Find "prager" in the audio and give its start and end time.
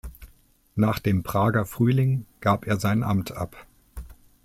1.21-1.63